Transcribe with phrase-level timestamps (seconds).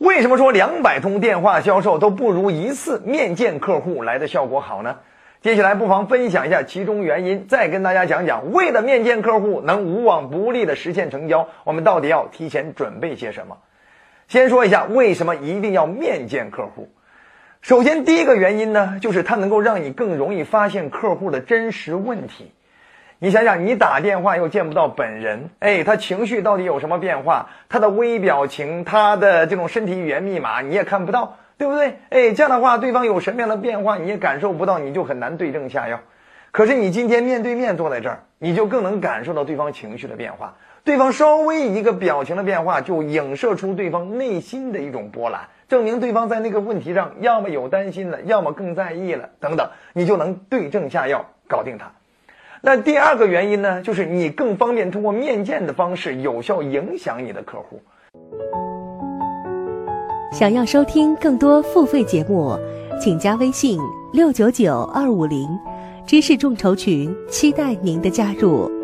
[0.00, 4.96] 为什么说两百通电话销售都不如一次面见客户来的效果好呢？
[5.42, 13.58] 接下来不妨分享一下其中原因，再跟大家讲讲，为了面见客户能无往不利的实现成交，我们到底要提前准备些什么？
[14.26, 16.88] 先说一下为什么一定要面见客户。
[17.60, 22.52] 首先，第一个原因呢，就是它能够让你更容易发现客户的真实问题。
[23.20, 27.50] 你想想，你打电话又见不到本人，哎，他情绪到底有什么变化？
[27.68, 31.36] 他的微表情，他的这种身体语言密码你也看不到。
[31.58, 31.98] 对不对？
[32.08, 36.00] 哎，这样的话，对方有什么样的变化，你也感受不到，你就很难对症下药。
[36.52, 40.56] 可是你今天面对面坐在这儿，你就更能感受到对方情绪的变化。
[40.84, 51.92] 对方稍微一个表情的变化，就影射出对方内心的一种波澜，证明对方在那个问题上要么有担心了，要么更在意了，等等，你就能对症下药，搞定他。
[52.62, 57.80] 那第二个原因呢，就是你更方便通过面见的方式有效影响你的客户。
[60.32, 62.56] 想要收听更多付费节目，
[63.00, 63.80] 请加微信
[64.12, 65.48] 六九九二五零
[66.06, 68.79] 知识众筹群，期待您的加入。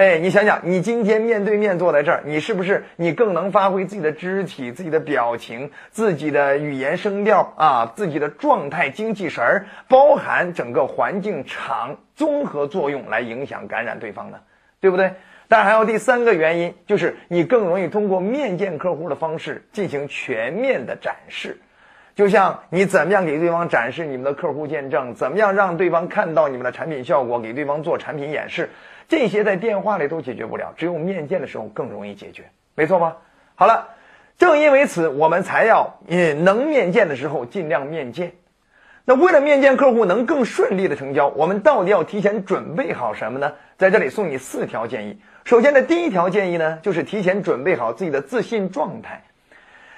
[0.00, 14.38] 哎，你想想，你今天面对面坐在这儿，你是不是你更能发挥自己的肢体、自己的表情、自己的语言声调啊、自己的状态、精气神儿，包含整个环境场综合作用来影响感染对方呢？
[14.80, 15.12] 对不对？
[15.48, 21.58] 但还有第三个原因，就是你更容易通过面见客户的方式进行全面的展示。
[22.20, 28.68] 就像你怎么样给对方展示你们的客户见证，怎么样让对方看到你们的产品效果，给对方做产品演示，
[29.08, 32.42] 这些在电话里都解决不了，只有面见的时候更容易解决，
[32.74, 33.16] 没错吧？
[33.54, 33.88] 好了，
[34.36, 38.32] 正因为此，我们才要嗯能面见的时候尽量面见。
[39.06, 43.54] 那为了面见客户能更顺利的成交，我们到底要提前准备好什么呢？
[43.78, 45.18] 在这里送你四条建议。
[45.46, 49.22] 首先的第一条建议呢，就是提前准备好自己的自信状态。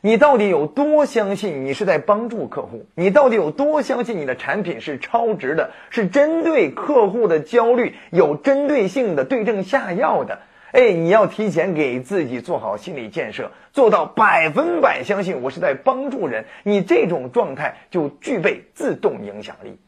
[0.00, 2.86] 你到底有多相信你是在帮助客户？
[2.94, 10.40] 你到底有多相信你的产品是超值的，是针对客户的焦虑有针对性的对症下药的？
[10.70, 16.44] 哎，你要提前给自己做好心理建设，做到百分百相信我是在帮助人。
[16.62, 19.78] 你这种状态就具备自动影响力。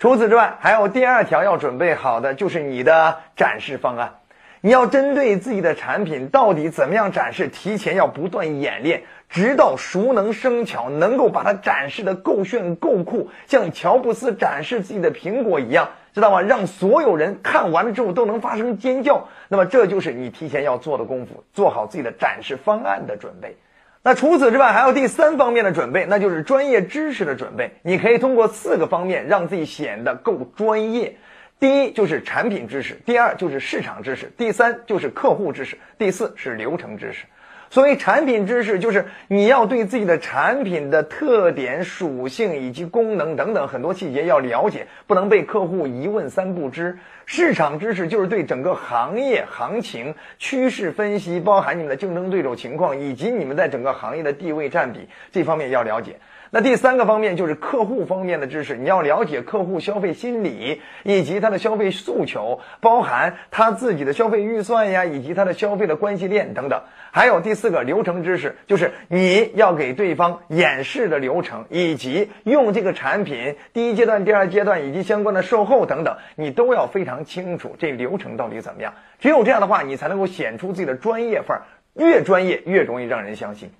[0.00, 4.14] 除此之外，还有第二条要准备好的就是你的展示方案。
[4.60, 16.40] 你要针对自己的产品到底怎么样展示，提前要不断演练，直到熟能生巧，能够把它展示的够炫够酷，像乔布斯展示自己的苹果一样，知道吗？
[16.40, 19.28] 让所有人看完了之后都能发生尖叫。
[19.48, 23.56] 那么这就是你提前要做的功夫，做好自己的展示方案的准备。
[24.02, 27.72] 那除此之外，还有第三方面的准备，那就是专业知识的准备。
[27.82, 31.16] 你可以通过四个方面让自己显得够专业。
[31.60, 37.24] 第一就是产品知识，第二就是市场知识，第三就是客户知识，第四是流程知识。
[37.70, 46.98] 所谓产品知识，就是你要对自己的产品的特点、属性以及功能等等很多细节要了解，不能被客户一问三不知。
[47.26, 56.20] 市场知识就是对整个行业行情、趋势分析，包含你们的竞争对手情况以及你们在整个行业的地位占比这方面要了解。
[56.50, 66.80] 那第三个方面就是客户方面的知识，你要了解客户消费心理以及他的消费诉求，包含他自己的消费预算呀，以及他的消费的关系链等等。
[67.10, 78.94] 还有第四个流程知识，就是你要给对方演示的流程，以及用这个产品第一阶段、第二阶段以及相关的售后等等，你都要非常清楚这流程到底怎么样。
[79.18, 81.62] 只有这样的话，你才能够显出自己的专业范儿，
[81.94, 83.70] 越专业越容易让人相信。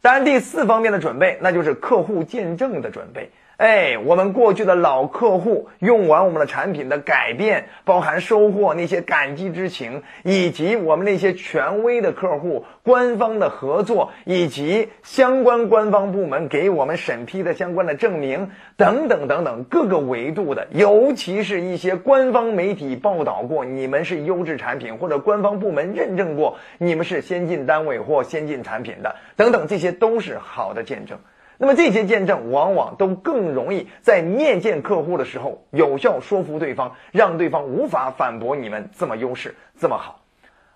[0.00, 3.30] 当然，第四方面的准备，那就是客户见证的准备。
[3.62, 31.16] 哎，我们过去的老客户用完我们的产品的改变，包含收获那些感激之情，以及我们那些权威的客户、官方的合作，以及相关官方部门给我们审批的相关的证明等等等等各个维度的，尤其是一些官方媒体报道过你们是优质产品，或者官方部门认证过你们是先进单位或先进产品的等等，这些都是好的见证。
[31.62, 40.22] 那么这些见证往往都更容易在面见客户的时候有效说服对方，让对方无法反驳你们这么优势这么好。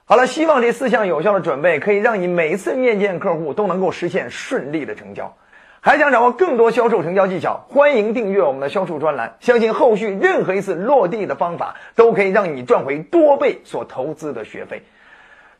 [0.04, 5.34] 好了，希望这四项有效的准备可以让你每次面见客户都能够实现顺利的成交。
[5.80, 9.38] 还想掌握更多销售成交技巧，欢迎订阅我们的销售专栏。
[9.40, 14.84] 相信后续任何一次落地的方法都可以让你赚回多倍所投资的学费。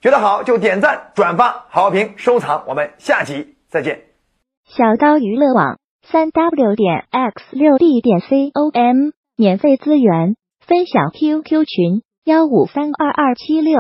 [0.01, 2.63] 觉得好就点赞、转发、好评、收藏。
[2.69, 4.06] 我们下期再见。
[4.69, 10.37] 小刀娱乐网三 w 点 x 六 d 点 com 免费资源
[10.67, 13.79] 分享 QQ 群幺五三二二七六。